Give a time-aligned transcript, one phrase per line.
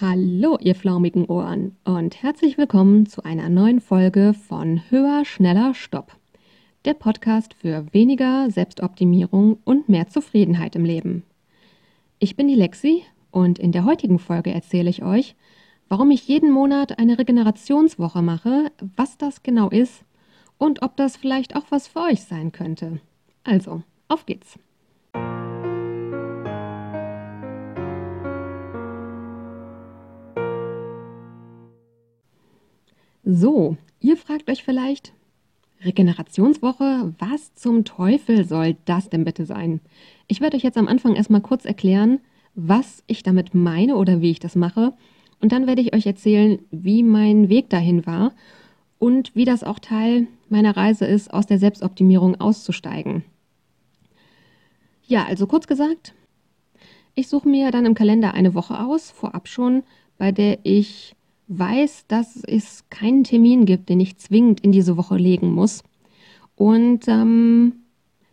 [0.00, 6.12] Hallo, ihr flaumigen Ohren und herzlich willkommen zu einer neuen Folge von Höher, Schneller, Stopp.
[6.84, 11.24] Der Podcast für weniger Selbstoptimierung und mehr Zufriedenheit im Leben.
[12.20, 15.34] Ich bin die Lexi und in der heutigen Folge erzähle ich euch,
[15.88, 20.04] warum ich jeden Monat eine Regenerationswoche mache, was das genau ist
[20.58, 23.00] und ob das vielleicht auch was für euch sein könnte.
[23.42, 24.60] Also, auf geht's!
[33.30, 35.12] So, ihr fragt euch vielleicht,
[35.84, 39.82] Regenerationswoche, was zum Teufel soll das denn bitte sein?
[40.28, 42.20] Ich werde euch jetzt am Anfang erstmal kurz erklären,
[42.54, 44.94] was ich damit meine oder wie ich das mache.
[45.42, 48.32] Und dann werde ich euch erzählen, wie mein Weg dahin war
[48.98, 53.26] und wie das auch Teil meiner Reise ist, aus der Selbstoptimierung auszusteigen.
[55.06, 56.14] Ja, also kurz gesagt,
[57.14, 59.82] ich suche mir dann im Kalender eine Woche aus, vorab schon,
[60.16, 61.14] bei der ich
[61.48, 65.82] weiß, dass es keinen Termin gibt, den ich zwingend in diese Woche legen muss.
[66.54, 67.72] Und ähm,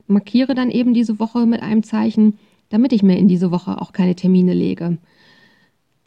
[0.08, 2.38] markiere dann eben diese Woche mit einem Zeichen,
[2.70, 4.98] damit ich mir in diese Woche auch keine Termine lege.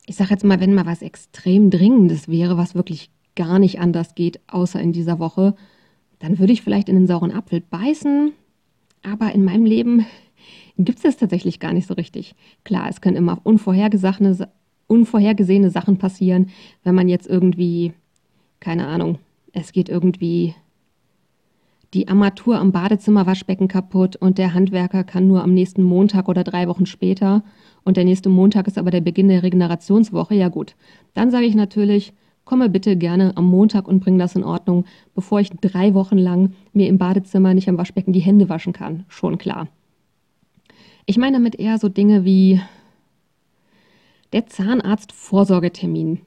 [0.07, 4.15] Ich sage jetzt mal, wenn mal was extrem Dringendes wäre, was wirklich gar nicht anders
[4.15, 5.55] geht, außer in dieser Woche,
[6.19, 8.33] dann würde ich vielleicht in den sauren Apfel beißen.
[9.03, 10.07] Aber in meinem Leben
[10.77, 12.35] gibt es das tatsächlich gar nicht so richtig.
[12.65, 14.49] Klar, es können immer unvorhergesehene,
[14.89, 16.49] unvorhergesehene Sachen passieren,
[16.83, 17.93] wenn man jetzt irgendwie,
[18.59, 19.19] keine Ahnung,
[19.53, 20.55] es geht irgendwie
[21.95, 26.69] die Armatur am Badezimmerwaschbecken kaputt und der Handwerker kann nur am nächsten Montag oder drei
[26.69, 27.43] Wochen später
[27.85, 30.35] und der nächste Montag ist aber der Beginn der Regenerationswoche.
[30.35, 30.75] Ja gut,
[31.15, 32.13] dann sage ich natürlich,
[32.45, 36.53] komme bitte gerne am Montag und bring das in Ordnung, bevor ich drei Wochen lang
[36.73, 39.05] mir im Badezimmer nicht am Waschbecken die Hände waschen kann.
[39.09, 39.69] Schon klar.
[41.07, 42.61] Ich meine damit eher so Dinge wie
[44.33, 46.21] der Zahnarzt-Vorsorgetermin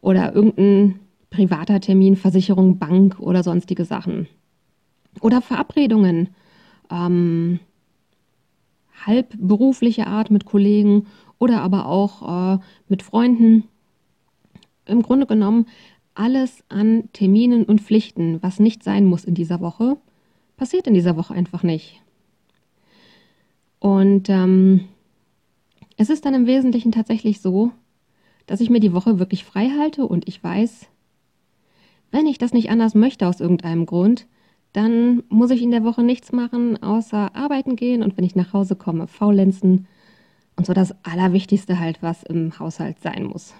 [0.00, 4.26] oder irgendein privater Termin, Versicherung, Bank oder sonstige Sachen.
[5.20, 6.30] Oder Verabredungen,
[6.90, 7.60] ähm,
[9.06, 11.06] halb berufliche Art mit Kollegen
[11.38, 13.64] oder aber auch äh, mit Freunden.
[14.86, 15.66] Im Grunde genommen
[16.14, 19.96] alles an Terminen und Pflichten, was nicht sein muss in dieser Woche,
[20.56, 22.02] passiert in dieser Woche einfach nicht.
[23.78, 24.88] Und ähm,
[26.00, 27.72] es ist dann im Wesentlichen tatsächlich so,
[28.46, 30.86] dass ich mir die Woche wirklich frei halte und ich weiß,
[32.10, 34.26] wenn ich das nicht anders möchte aus irgendeinem Grund,
[34.72, 38.54] dann muss ich in der Woche nichts machen, außer arbeiten gehen und wenn ich nach
[38.54, 39.86] Hause komme, faulenzen
[40.56, 43.52] und so das Allerwichtigste halt, was im Haushalt sein muss.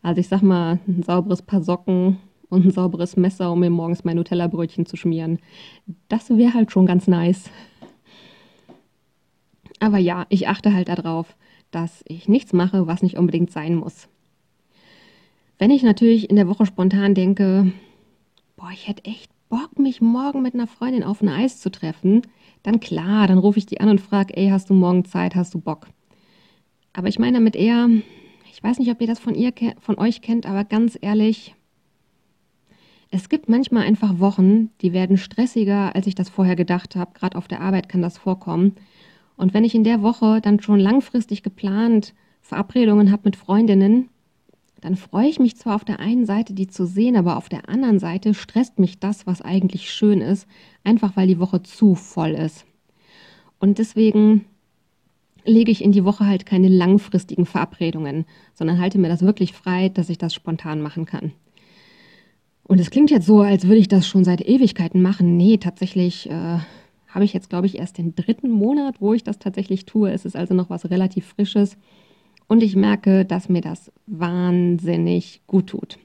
[0.00, 2.16] Also ich sag mal, ein sauberes Paar Socken
[2.48, 5.40] und ein sauberes Messer, um mir morgens mein Nutella-Brötchen zu schmieren.
[6.08, 7.50] Das wäre halt schon ganz nice.
[9.84, 11.36] Aber ja, ich achte halt darauf,
[11.70, 14.08] dass ich nichts mache, was nicht unbedingt sein muss.
[15.58, 17.70] Wenn ich natürlich in der Woche spontan denke,
[18.56, 22.22] boah, ich hätte echt Bock, mich morgen mit einer Freundin auf ein Eis zu treffen,
[22.62, 25.52] dann klar, dann rufe ich die an und frage, ey, hast du morgen Zeit, hast
[25.52, 25.88] du Bock?
[26.94, 27.90] Aber ich meine damit eher,
[28.50, 31.54] ich weiß nicht, ob ihr das von, ihr, von euch kennt, aber ganz ehrlich,
[33.10, 37.12] es gibt manchmal einfach Wochen, die werden stressiger, als ich das vorher gedacht habe.
[37.12, 38.76] Gerade auf der Arbeit kann das vorkommen.
[39.36, 44.08] Und wenn ich in der Woche dann schon langfristig geplant Verabredungen habe mit Freundinnen,
[44.80, 47.68] dann freue ich mich zwar auf der einen Seite, die zu sehen, aber auf der
[47.70, 50.46] anderen Seite stresst mich das, was eigentlich schön ist,
[50.84, 52.66] einfach weil die Woche zu voll ist.
[53.58, 54.44] Und deswegen
[55.46, 59.88] lege ich in die Woche halt keine langfristigen Verabredungen, sondern halte mir das wirklich frei,
[59.88, 61.32] dass ich das spontan machen kann.
[62.62, 65.36] Und es klingt jetzt so, als würde ich das schon seit Ewigkeiten machen.
[65.36, 66.58] Nee, tatsächlich äh,
[67.14, 70.10] habe ich jetzt, glaube ich, erst den dritten Monat, wo ich das tatsächlich tue.
[70.10, 71.76] Es ist also noch was relativ Frisches.
[72.48, 75.98] Und ich merke, dass mir das wahnsinnig gut tut.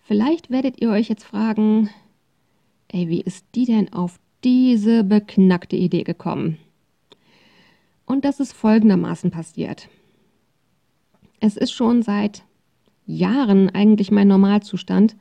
[0.00, 1.88] Vielleicht werdet ihr euch jetzt fragen,
[2.88, 6.58] ey, wie ist die denn auf diese beknackte Idee gekommen?
[8.06, 9.88] Und das ist folgendermaßen passiert.
[11.38, 12.42] Es ist schon seit
[13.06, 15.14] Jahren eigentlich mein Normalzustand,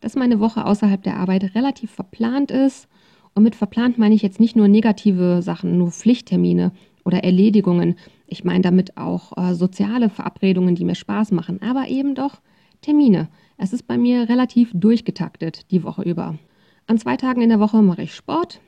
[0.00, 2.86] dass meine Woche außerhalb der Arbeit relativ verplant ist.
[3.34, 6.72] Und mit verplant meine ich jetzt nicht nur negative Sachen, nur Pflichttermine
[7.04, 7.96] oder Erledigungen,
[8.26, 12.40] ich meine damit auch äh, soziale Verabredungen, die mir Spaß machen, aber eben doch
[12.80, 13.28] Termine.
[13.56, 16.38] Es ist bei mir relativ durchgetaktet die Woche über.
[16.86, 18.60] An zwei Tagen in der Woche mache ich Sport.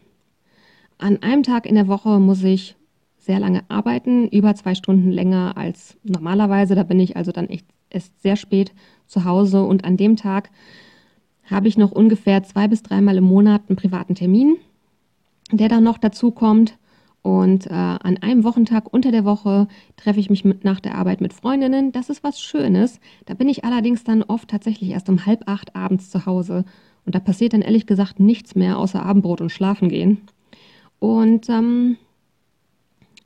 [0.98, 2.76] An einem Tag in der Woche muss ich
[3.18, 6.74] sehr lange arbeiten, über zwei Stunden länger als normalerweise.
[6.74, 8.72] Da bin ich also dann echt erst sehr spät
[9.06, 10.50] zu Hause und an dem Tag
[11.50, 14.56] habe ich noch ungefähr zwei bis dreimal im Monat einen privaten Termin,
[15.50, 16.78] der dann noch dazu kommt.
[17.22, 19.66] Und äh, an einem Wochentag unter der Woche
[19.96, 21.90] treffe ich mich mit, nach der Arbeit mit Freundinnen.
[21.90, 23.00] Das ist was Schönes.
[23.24, 26.64] Da bin ich allerdings dann oft tatsächlich erst um halb acht abends zu Hause.
[27.04, 30.18] Und da passiert dann ehrlich gesagt nichts mehr außer Abendbrot und Schlafen gehen.
[31.00, 31.96] Und ähm,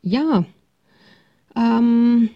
[0.02, 0.44] ja,
[1.54, 2.30] ähm,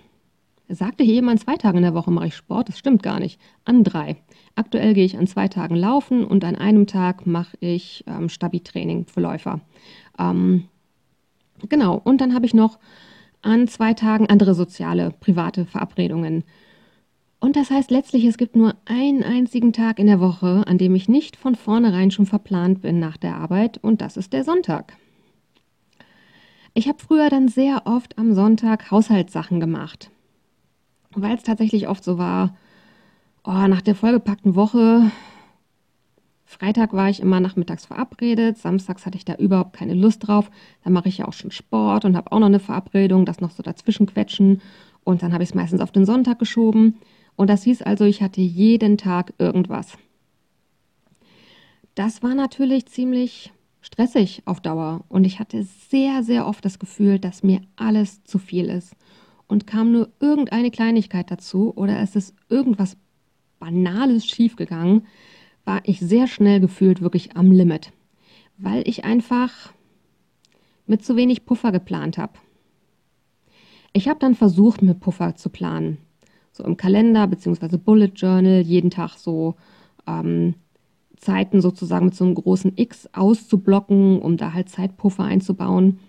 [0.69, 2.69] sagte hier jemand, zwei Tage in der Woche mache ich Sport.
[2.69, 3.41] Das stimmt gar nicht.
[3.65, 4.17] An drei.
[4.57, 9.07] Aktuell gehe ich an zwei Tagen laufen und an einem Tag mache ich ähm, Stabi-Training
[9.07, 9.61] für Läufer.
[10.19, 10.69] Ähm,
[11.69, 12.79] Genau, und dann habe ich noch
[13.43, 16.45] an zwei Tagen andere soziale, private Verabredungen.
[17.41, 20.95] Und das heißt letztlich, es gibt nur einen einzigen Tag in der Woche, an dem
[20.95, 24.97] ich nicht von vornherein schon verplant bin nach der Arbeit, und das ist der Sonntag.
[26.73, 30.11] Ich habe früher dann sehr oft am Sonntag Haushaltssachen gemacht,
[31.13, 32.57] weil es tatsächlich oft so war,
[33.45, 35.11] oh, nach der vollgepackten Woche
[36.55, 40.51] Freitag war ich immer nachmittags verabredet, samstags hatte ich da überhaupt keine Lust drauf.
[40.85, 43.51] Da mache ich ja auch schon Sport und habe auch noch eine Verabredung, das noch
[43.51, 44.63] so dazwischen quetschen.
[45.03, 46.97] Und dann habe ich es meistens auf den Sonntag geschoben.
[47.35, 49.99] Und das hieß also, ich hatte jeden Tag irgendwas.
[51.97, 55.03] Das war natürlich ziemlich stressig auf Dauer.
[55.09, 58.95] Und ich hatte sehr, sehr oft das Gefühl, dass mir alles zu viel ist.
[59.49, 62.97] Und kam nur irgendeine Kleinigkeit dazu oder es ist irgendwas
[63.65, 65.07] Banales schiefgegangen,
[65.65, 67.93] war ich sehr schnell gefühlt wirklich am Limit,
[68.59, 69.73] weil ich einfach
[70.87, 72.35] mit zu wenig Puffer geplant habe.
[73.95, 75.97] Ich habe dann versucht, mit Puffer zu planen.
[76.53, 77.79] So im Kalender bzw.
[77.79, 79.55] Bullet Journal jeden Tag so
[80.07, 80.55] ähm,
[81.17, 86.01] Zeiten sozusagen mit so einem großen X auszublocken, um da halt Zeitpuffer einzubauen.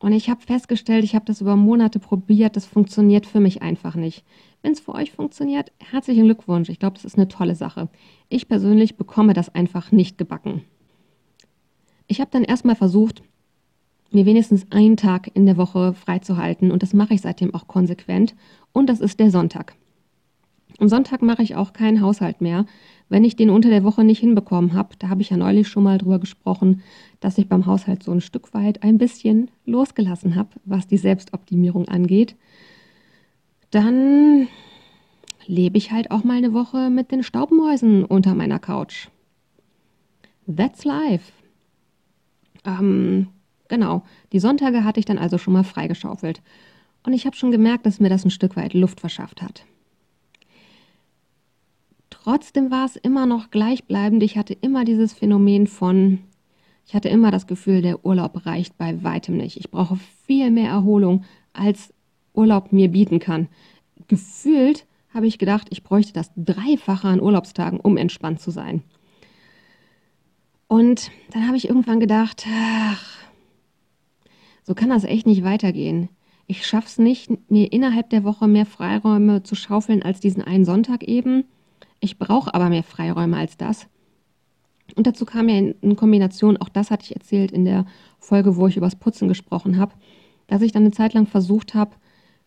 [0.00, 3.94] Und ich habe festgestellt, ich habe das über Monate probiert, das funktioniert für mich einfach
[3.94, 4.24] nicht.
[4.62, 6.70] Wenn es für euch funktioniert, herzlichen Glückwunsch.
[6.70, 7.88] Ich glaube, das ist eine tolle Sache.
[8.30, 10.62] Ich persönlich bekomme das einfach nicht gebacken.
[12.06, 13.22] Ich habe dann erstmal versucht,
[14.10, 18.34] mir wenigstens einen Tag in der Woche freizuhalten und das mache ich seitdem auch konsequent
[18.72, 19.76] und das ist der Sonntag.
[20.78, 22.64] Am Sonntag mache ich auch keinen Haushalt mehr,
[23.10, 24.94] wenn ich den unter der Woche nicht hinbekommen habe.
[24.98, 26.82] Da habe ich ja neulich schon mal drüber gesprochen,
[27.18, 31.88] dass ich beim Haushalt so ein Stück weit ein bisschen losgelassen habe, was die Selbstoptimierung
[31.88, 32.36] angeht.
[33.70, 34.48] Dann
[35.46, 39.08] lebe ich halt auch mal eine Woche mit den Staubmäusen unter meiner Couch.
[40.46, 41.32] That's life.
[42.64, 43.28] Ähm,
[43.68, 44.02] genau,
[44.32, 46.42] die Sonntage hatte ich dann also schon mal freigeschaufelt.
[47.02, 49.64] Und ich habe schon gemerkt, dass mir das ein Stück weit Luft verschafft hat.
[52.22, 54.22] Trotzdem war es immer noch gleichbleibend.
[54.22, 56.18] Ich hatte immer dieses Phänomen von,
[56.86, 59.56] ich hatte immer das Gefühl, der Urlaub reicht bei weitem nicht.
[59.56, 59.96] Ich brauche
[60.26, 61.24] viel mehr Erholung,
[61.54, 61.94] als
[62.34, 63.48] Urlaub mir bieten kann.
[64.08, 68.82] Gefühlt habe ich gedacht, ich bräuchte das Dreifache an Urlaubstagen, um entspannt zu sein.
[70.68, 73.02] Und dann habe ich irgendwann gedacht, ach,
[74.62, 76.10] so kann das echt nicht weitergehen.
[76.46, 80.66] Ich schaffe es nicht, mir innerhalb der Woche mehr Freiräume zu schaufeln als diesen einen
[80.66, 81.44] Sonntag eben.
[82.00, 83.86] Ich brauche aber mehr Freiräume als das.
[84.96, 87.86] Und dazu kam ja in, in, Kombination, auch das hatte ich erzählt in der
[88.18, 89.94] Folge, wo ich übers Putzen gesprochen habe,
[90.46, 91.92] dass ich dann eine Zeit lang versucht habe,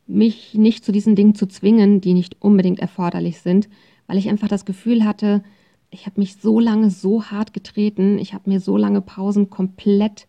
[0.07, 3.69] mich nicht zu diesen Dingen zu zwingen, die nicht unbedingt erforderlich sind,
[4.07, 5.43] weil ich einfach das Gefühl hatte,
[5.89, 10.27] ich habe mich so lange so hart getreten, ich habe mir so lange Pausen komplett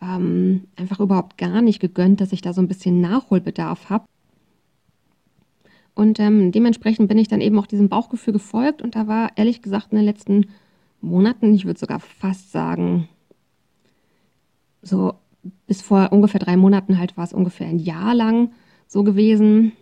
[0.00, 4.04] ähm, einfach überhaupt gar nicht gegönnt, dass ich da so ein bisschen Nachholbedarf habe.
[5.98, 9.62] Und ähm, dementsprechend bin ich dann eben auch diesem Bauchgefühl gefolgt und da war ehrlich
[9.62, 10.46] gesagt in den letzten
[11.00, 13.08] Monaten, ich würde sogar fast sagen,
[14.80, 15.14] so
[15.66, 18.52] bis vor ungefähr drei Monaten halt war es ungefähr ein Jahr lang
[18.86, 19.72] so gewesen.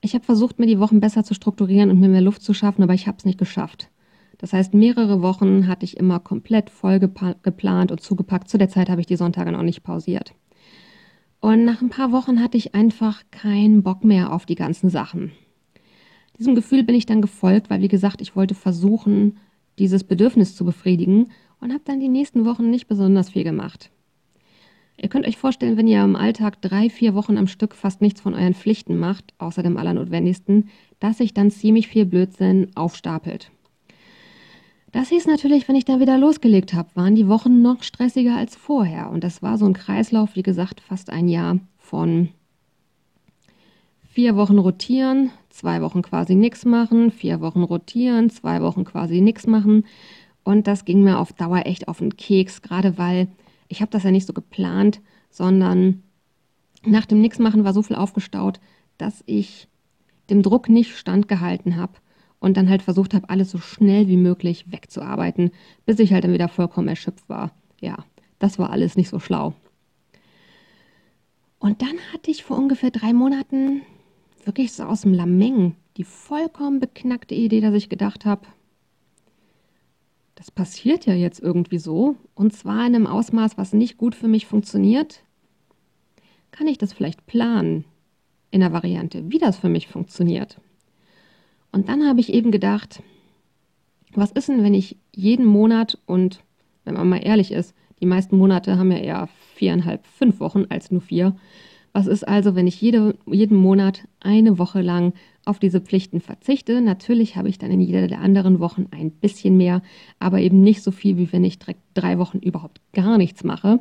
[0.00, 2.82] Ich habe versucht, mir die Wochen besser zu strukturieren und mir mehr Luft zu schaffen,
[2.82, 3.90] aber ich habe es nicht geschafft.
[4.38, 8.48] Das heißt, mehrere Wochen hatte ich immer komplett voll geplant und zugepackt.
[8.48, 10.32] Zu der Zeit habe ich die Sonntage noch nicht pausiert.
[11.46, 15.30] Und nach ein paar Wochen hatte ich einfach keinen Bock mehr auf die ganzen Sachen.
[16.40, 19.38] Diesem Gefühl bin ich dann gefolgt, weil wie gesagt, ich wollte versuchen,
[19.78, 23.92] dieses Bedürfnis zu befriedigen und habe dann die nächsten Wochen nicht besonders viel gemacht.
[25.00, 28.20] Ihr könnt euch vorstellen, wenn ihr im Alltag drei, vier Wochen am Stück fast nichts
[28.20, 33.52] von euren Pflichten macht, außer dem Allernotwendigsten, dass sich dann ziemlich viel Blödsinn aufstapelt.
[34.92, 38.56] Das hieß natürlich, wenn ich dann wieder losgelegt habe, waren die Wochen noch stressiger als
[38.56, 39.10] vorher.
[39.10, 42.28] Und das war so ein Kreislauf, wie gesagt, fast ein Jahr von
[44.08, 49.46] vier Wochen rotieren, zwei Wochen quasi nichts machen, vier Wochen rotieren, zwei Wochen quasi nichts
[49.46, 49.84] machen.
[50.44, 53.28] Und das ging mir auf Dauer echt auf den Keks, gerade weil
[53.68, 56.02] ich habe das ja nicht so geplant, sondern
[56.84, 58.60] nach dem Nixmachen war so viel aufgestaut,
[58.96, 59.68] dass ich
[60.30, 61.94] dem Druck nicht standgehalten habe
[62.38, 65.50] und dann halt versucht habe, alles so schnell wie möglich wegzuarbeiten,
[65.84, 67.52] bis ich halt dann wieder vollkommen erschöpft war.
[67.80, 68.04] Ja,
[68.38, 69.54] das war alles nicht so schlau.
[71.58, 73.82] Und dann hatte ich vor ungefähr drei Monaten
[74.44, 78.46] wirklich so aus dem Lameng die vollkommen beknackte Idee, dass ich gedacht habe,
[80.34, 84.28] das passiert ja jetzt irgendwie so, und zwar in einem Ausmaß, was nicht gut für
[84.28, 85.22] mich funktioniert.
[86.50, 87.84] Kann ich das vielleicht planen
[88.50, 90.60] in der Variante, wie das für mich funktioniert?
[91.76, 93.02] Und dann habe ich eben gedacht,
[94.14, 96.42] was ist denn, wenn ich jeden Monat und
[96.86, 100.90] wenn man mal ehrlich ist, die meisten Monate haben ja eher viereinhalb, fünf Wochen als
[100.90, 101.36] nur vier.
[101.92, 105.12] Was ist also, wenn ich jede, jeden Monat eine Woche lang
[105.44, 106.80] auf diese Pflichten verzichte?
[106.80, 109.82] Natürlich habe ich dann in jeder der anderen Wochen ein bisschen mehr,
[110.18, 113.80] aber eben nicht so viel, wie wenn ich direkt drei Wochen überhaupt gar nichts mache.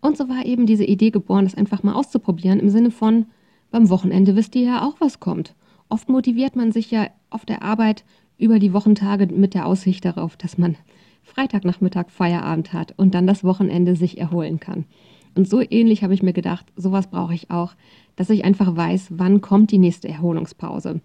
[0.00, 3.26] Und so war eben diese Idee geboren, das einfach mal auszuprobieren, im Sinne von,
[3.70, 5.54] beim Wochenende wisst ihr ja auch, was kommt.
[5.92, 8.02] Oft motiviert man sich ja auf der Arbeit
[8.38, 10.76] über die Wochentage mit der Aussicht darauf, dass man
[11.22, 14.86] Freitagnachmittag Feierabend hat und dann das Wochenende sich erholen kann.
[15.34, 17.74] Und so ähnlich habe ich mir gedacht, sowas brauche ich auch,
[18.16, 21.02] dass ich einfach weiß, wann kommt die nächste Erholungspause.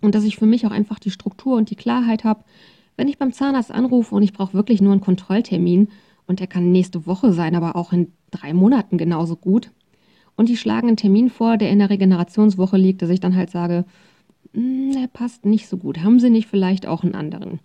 [0.00, 2.42] Und dass ich für mich auch einfach die Struktur und die Klarheit habe,
[2.96, 5.90] wenn ich beim Zahnarzt anrufe und ich brauche wirklich nur einen Kontrolltermin
[6.26, 9.70] und der kann nächste Woche sein, aber auch in drei Monaten genauso gut.
[10.36, 13.50] Und die schlagen einen Termin vor, der in der Regenerationswoche liegt, dass ich dann halt
[13.50, 13.84] sage,
[14.54, 16.00] hm, der passt nicht so gut.
[16.00, 17.60] Haben Sie nicht vielleicht auch einen anderen?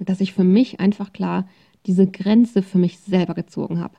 [0.00, 1.48] dass ich für mich einfach klar
[1.86, 3.94] diese Grenze für mich selber gezogen habe.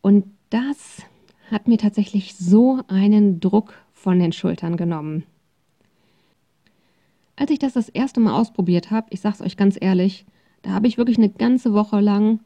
[0.00, 1.02] Und das
[1.50, 5.24] hat mir tatsächlich so einen Druck von den Schultern genommen.
[7.36, 10.26] Als ich das das erste Mal ausprobiert habe, ich sage es euch ganz ehrlich,
[10.62, 12.40] da habe ich wirklich eine ganze Woche lang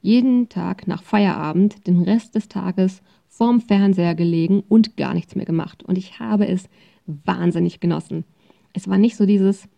[0.00, 3.02] jeden Tag nach Feierabend den Rest des Tages
[3.36, 5.82] vorm Fernseher gelegen und gar nichts mehr gemacht.
[5.82, 6.68] Und ich habe es
[7.06, 8.24] wahnsinnig genossen.
[8.72, 9.68] Es war nicht so dieses,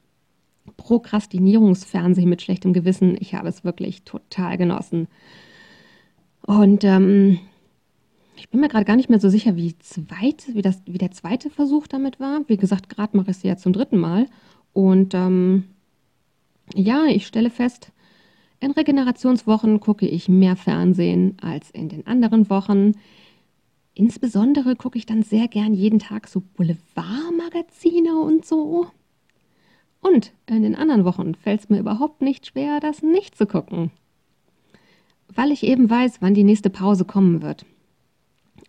[0.76, 3.16] Prokrastinierungsfernsehen mit schlechtem Gewissen.
[3.20, 5.08] Ich habe es wirklich total genossen.
[6.42, 7.38] Und ähm,
[8.36, 11.10] ich bin mir gerade gar nicht mehr so sicher, wie, zweit, wie, das, wie der
[11.10, 12.42] zweite Versuch damit war.
[12.46, 14.26] Wie gesagt, gerade mache ich es ja zum dritten Mal.
[14.72, 15.64] Und ähm,
[16.74, 17.92] ja, ich stelle fest,
[18.60, 22.92] in Regenerationswochen gucke ich mehr Fernsehen als in den anderen Wochen.
[23.98, 28.86] Insbesondere gucke ich dann sehr gern jeden Tag so Boulevardmagazine und so.
[30.00, 33.90] Und in den anderen Wochen fällt es mir überhaupt nicht schwer, das nicht zu gucken.
[35.34, 37.66] Weil ich eben weiß, wann die nächste Pause kommen wird.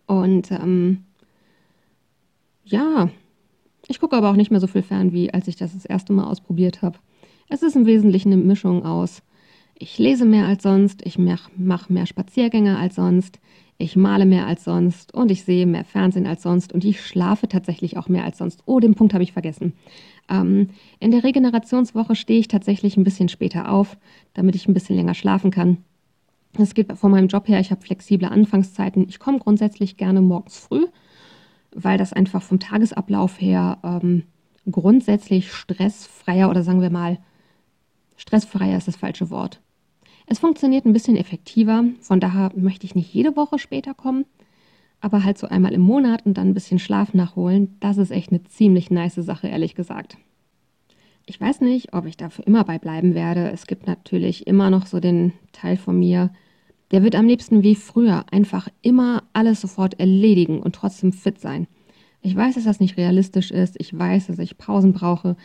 [0.06, 1.04] Und ähm,
[2.64, 3.08] ja,
[3.86, 6.12] ich gucke aber auch nicht mehr so viel fern, wie als ich das das erste
[6.12, 6.98] Mal ausprobiert habe.
[7.48, 9.22] Es ist im Wesentlichen eine Mischung aus,
[9.80, 13.40] ich lese mehr als sonst, ich mache mehr Spaziergänge als sonst,
[13.78, 17.48] ich male mehr als sonst und ich sehe mehr Fernsehen als sonst und ich schlafe
[17.48, 18.62] tatsächlich auch mehr als sonst.
[18.66, 19.72] Oh, den Punkt habe ich vergessen.
[20.28, 20.68] Ähm,
[20.98, 23.96] in der Regenerationswoche stehe ich tatsächlich ein bisschen später auf,
[24.34, 25.78] damit ich ein bisschen länger schlafen kann.
[26.52, 29.06] Das geht von meinem Job her, ich habe flexible Anfangszeiten.
[29.08, 30.84] Ich komme grundsätzlich gerne morgens früh,
[31.74, 34.24] weil das einfach vom Tagesablauf her ähm,
[34.70, 37.18] grundsätzlich stressfreier oder sagen wir mal,
[38.18, 39.62] stressfreier ist das falsche Wort.
[40.32, 44.26] Es funktioniert ein bisschen effektiver, von daher möchte ich nicht jede Woche später kommen,
[45.00, 48.30] aber halt so einmal im Monat und dann ein bisschen Schlaf nachholen, das ist echt
[48.30, 50.18] eine ziemlich nice Sache, ehrlich gesagt.
[51.26, 53.50] Ich weiß nicht, ob ich dafür immer bei bleiben werde.
[53.50, 56.30] Es gibt natürlich immer noch so den Teil von mir,
[56.92, 61.66] der wird am liebsten wie früher einfach immer alles sofort erledigen und trotzdem fit sein.
[62.22, 63.74] Ich weiß, dass das nicht realistisch ist.
[63.80, 65.36] Ich weiß, dass ich Pausen brauche.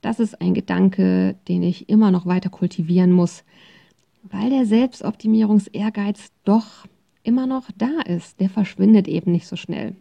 [0.00, 3.44] Das ist ein Gedanke, den ich immer noch weiter kultivieren muss
[4.22, 6.86] weil der Selbstoptimierungsehrgeiz doch
[7.22, 8.40] immer noch da ist.
[8.40, 9.96] Der verschwindet eben nicht so schnell.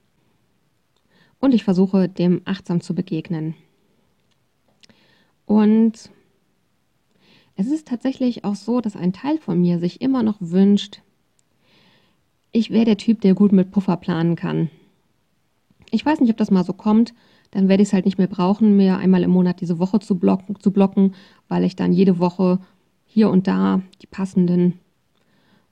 [1.39, 3.55] Und ich versuche, dem achtsam zu begegnen.
[5.45, 6.11] Und
[7.55, 11.01] es ist tatsächlich auch so, dass ein Teil von mir sich immer noch wünscht,
[12.51, 14.69] ich wäre der Typ, der gut mit Puffer planen kann.
[15.89, 17.13] Ich weiß nicht, ob das mal so kommt.
[17.51, 20.15] Dann werde ich es halt nicht mehr brauchen, mir einmal im Monat diese Woche zu
[20.15, 21.15] blocken, zu blocken,
[21.47, 22.59] weil ich dann jede Woche
[23.13, 24.79] hier und da die passenden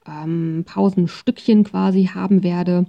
[0.06, 2.84] ähm, Pausenstückchen quasi haben werde.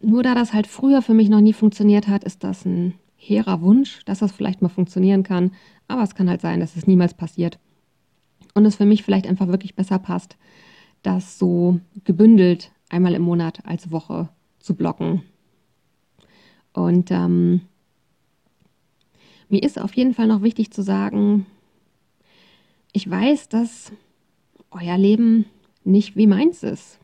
[0.00, 3.62] Nur da das halt früher für mich noch nie funktioniert hat, ist das ein hehrer
[3.62, 5.52] Wunsch, dass das vielleicht mal funktionieren kann.
[5.88, 7.58] Aber es kann halt sein, dass es niemals passiert.
[8.54, 10.36] Und es für mich vielleicht einfach wirklich besser passt,
[11.02, 14.28] das so gebündelt einmal im Monat als Woche
[14.60, 15.22] zu blocken.
[16.72, 17.62] Und ähm,
[19.48, 21.46] mir ist auf jeden Fall noch wichtig zu sagen,
[22.92, 23.92] ich weiß, dass
[24.70, 25.46] euer Leben
[25.84, 26.98] nicht wie meins ist.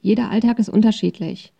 [0.00, 1.52] Jeder Alltag ist unterschiedlich.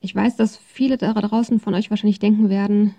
[0.00, 2.94] Ich weiß, dass viele da draußen von euch wahrscheinlich denken werden,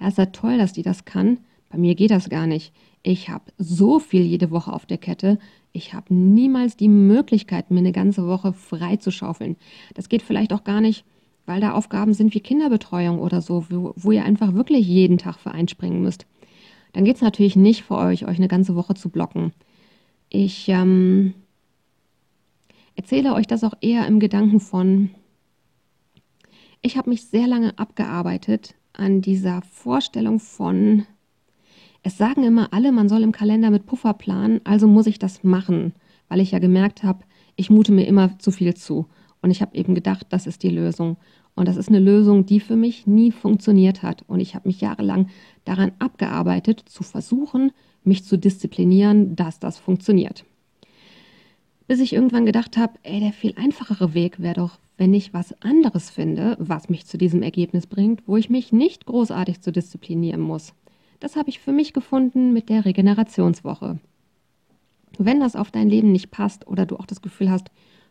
[0.00, 1.38] ja, ist ja toll, dass die das kann.
[1.70, 2.72] Bei mir geht das gar nicht.
[3.02, 5.38] Ich habe so viel jede Woche auf der Kette.
[5.72, 9.56] Ich habe niemals die Möglichkeit, mir eine ganze Woche frei zu schaufeln.
[9.94, 11.04] Das geht vielleicht auch gar nicht,
[11.46, 15.38] weil da Aufgaben sind wie Kinderbetreuung oder so, wo, wo ihr einfach wirklich jeden Tag
[15.38, 16.26] für einspringen müsst.
[16.94, 19.52] Dann geht es natürlich nicht für euch, euch eine ganze Woche zu blocken.
[20.30, 21.34] Ich ähm,
[22.94, 25.10] erzähle euch das auch eher im Gedanken von,
[26.80, 31.04] ich habe mich sehr lange abgearbeitet an dieser Vorstellung von,
[32.04, 35.42] es sagen immer alle, man soll im Kalender mit Puffer planen, also muss ich das
[35.42, 35.94] machen,
[36.28, 37.24] weil ich ja gemerkt habe,
[37.56, 39.06] ich mute mir immer zu viel zu.
[39.42, 41.16] Und ich habe eben gedacht, das ist die Lösung.
[41.54, 44.24] Und das ist eine Lösung, die für mich nie funktioniert hat.
[44.26, 45.28] Und ich habe mich jahrelang
[45.64, 50.44] daran abgearbeitet, zu versuchen, mich zu disziplinieren, dass das funktioniert.
[51.86, 55.60] Bis ich irgendwann gedacht habe, ey, der viel einfachere Weg wäre doch, wenn ich was
[55.62, 60.40] anderes finde, was mich zu diesem Ergebnis bringt, wo ich mich nicht großartig zu disziplinieren
[60.40, 60.72] muss.
[61.20, 63.98] Das habe ich für mich gefunden mit der Regenerationswoche.
[65.18, 67.70] Wenn das auf dein Leben nicht passt oder du auch das Gefühl hast,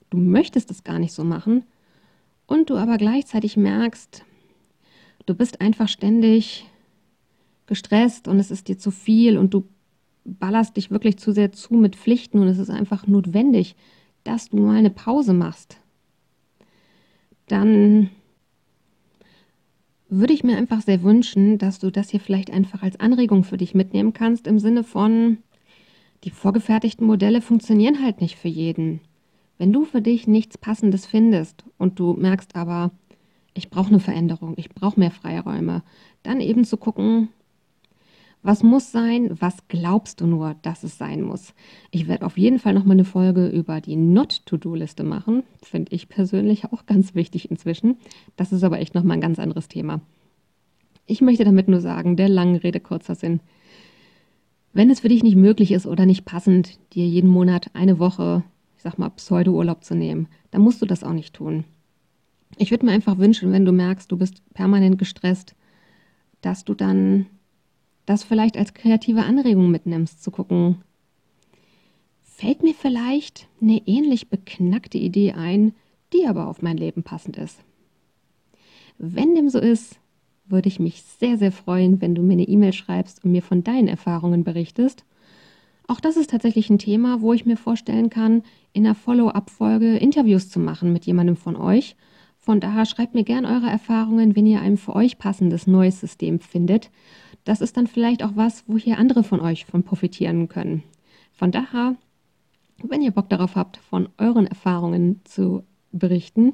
[0.09, 1.63] du möchtest es gar nicht so machen
[2.53, 4.23] und du aber gleichzeitig merkst,
[5.25, 6.65] du bist einfach ständig
[7.65, 9.65] gestresst und es ist dir zu viel und du
[10.23, 13.75] ballerst dich wirklich zu sehr zu mit Pflichten und es ist einfach notwendig,
[14.23, 15.77] dass du mal eine Pause machst,
[17.47, 18.11] dann
[20.07, 23.57] würde ich mir einfach sehr wünschen, dass du das hier vielleicht einfach als Anregung für
[23.57, 25.39] dich mitnehmen kannst, im Sinne von,
[26.23, 29.01] die vorgefertigten Modelle funktionieren halt nicht für jeden.
[29.63, 32.91] Wenn du für dich nichts Passendes findest und du merkst aber,
[33.53, 35.83] ich brauche eine Veränderung, ich brauche mehr Freiräume,
[36.21, 37.29] dann eben zu gucken,
[38.41, 41.53] was muss sein, was glaubst du nur, dass es sein muss.
[41.91, 45.43] Ich werde auf jeden Fall nochmal eine Folge über die Not-To-Do-Liste machen.
[45.61, 47.95] Finde ich persönlich auch ganz wichtig inzwischen.
[48.35, 50.01] Das ist aber echt nochmal ein ganz anderes Thema.
[51.05, 53.39] Ich möchte damit nur sagen, der langen Rede kurzer Sinn.
[54.73, 58.43] Wenn es für dich nicht möglich ist oder nicht passend, dir jeden Monat eine Woche,
[58.83, 61.63] sag mal, Pseudo-Urlaub zu nehmen, dann musst du das auch nicht tun.
[62.57, 65.55] Ich würde mir einfach wünschen, wenn du merkst, du bist permanent gestresst,
[66.41, 67.25] dass du dann
[68.05, 70.83] das vielleicht als kreative Anregung mitnimmst, zu gucken,
[72.21, 75.73] fällt mir vielleicht eine ähnlich beknackte Idee ein,
[76.11, 77.63] die aber auf mein Leben passend ist.
[78.97, 79.99] Wenn dem so ist,
[80.45, 83.63] würde ich mich sehr, sehr freuen, wenn du mir eine E-Mail schreibst und mir von
[83.63, 85.05] deinen Erfahrungen berichtest.
[85.87, 90.49] Auch das ist tatsächlich ein Thema, wo ich mir vorstellen kann, in einer Follow-up-Folge Interviews
[90.49, 91.95] zu machen mit jemandem von euch.
[92.39, 96.39] Von daher schreibt mir gerne eure Erfahrungen, wenn ihr ein für euch passendes neues System
[96.39, 96.89] findet
[97.43, 100.83] das ist dann vielleicht auch was, wo hier andere von euch von profitieren können.
[101.31, 101.95] Von daher,
[102.83, 106.53] wenn ihr Bock darauf habt, von euren Erfahrungen zu berichten,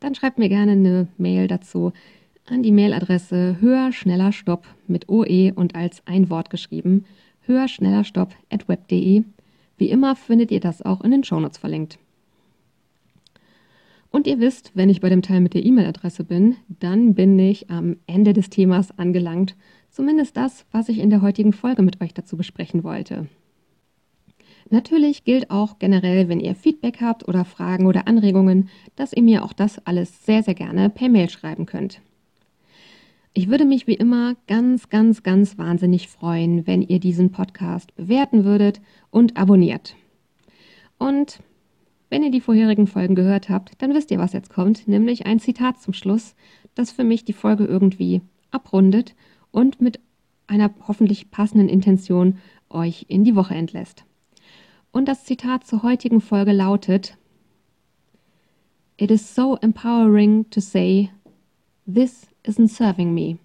[0.00, 1.92] dann schreibt mir gerne eine Mail dazu
[2.46, 7.06] an die Mailadresse höher, schneller, stopp mit OE und als ein Wort geschrieben,
[7.46, 9.24] höher, schneller, stopp at web.de.
[9.76, 11.98] Wie immer findet ihr das auch in den Shownotes verlinkt.
[14.10, 17.68] Und ihr wisst, wenn ich bei dem Teil mit der E-Mail-Adresse bin, dann bin ich
[17.70, 19.56] am Ende des Themas angelangt
[19.94, 23.28] Zumindest das, was ich in der heutigen Folge mit euch dazu besprechen wollte.
[24.68, 29.44] Natürlich gilt auch generell, wenn ihr Feedback habt oder Fragen oder Anregungen, dass ihr mir
[29.44, 32.00] auch das alles sehr, sehr gerne per Mail schreiben könnt.
[33.36, 38.44] Ich würde mich wie immer ganz, ganz, ganz wahnsinnig freuen, wenn ihr diesen Podcast bewerten
[38.44, 39.96] würdet und abonniert.
[40.98, 41.40] Und
[42.10, 45.40] wenn ihr die vorherigen Folgen gehört habt, dann wisst ihr, was jetzt kommt, nämlich ein
[45.40, 46.36] Zitat zum Schluss,
[46.76, 49.16] das für mich die Folge irgendwie abrundet
[49.50, 49.98] und mit
[50.46, 52.38] einer hoffentlich passenden Intention
[52.70, 54.04] euch in die Woche entlässt.
[54.92, 57.18] Und das Zitat zur heutigen Folge lautet,
[58.96, 61.10] It is so empowering to say,
[61.86, 63.38] This isn't serving me,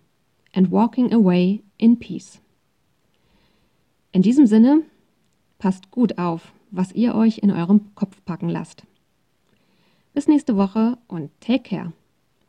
[0.53, 2.39] and walking away in peace.
[4.13, 4.83] In diesem Sinne,
[5.57, 8.83] passt gut auf, was ihr euch in eurem Kopf packen lasst.
[10.13, 11.93] Bis nächste Woche und take care.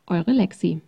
[0.07, 0.81] Eure Lexi.